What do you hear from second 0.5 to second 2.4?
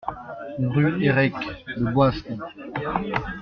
Rue Herèques, Le Boisle